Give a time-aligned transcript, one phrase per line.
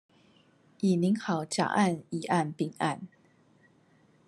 [0.03, 0.15] 已擬好
[1.45, 3.07] 甲案乙案丙案